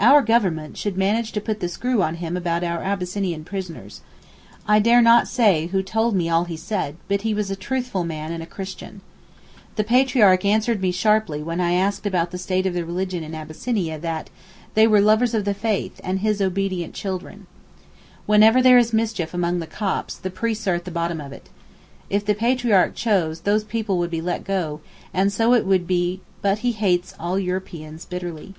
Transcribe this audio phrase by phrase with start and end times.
[0.00, 4.00] Our Government should manage to put the screw on him about our Abyssinian prisoners.
[4.66, 8.02] I dare not say who told me all he said, but he was a truthful
[8.02, 9.02] man and a Christian.
[9.74, 13.98] The Patriarch answered me sharply when I asked about the state of religion in Abyssinia
[13.98, 14.30] that,
[14.72, 17.46] 'they were lovers of the faith, and his obedient children.'
[18.24, 21.50] Whenever there is mischief among the Copts, the priests are at the bottom of it.
[22.08, 24.80] If the Patriarch chose those people would be let go;
[25.12, 28.54] and so it would be but he hates all Europeans bitterly.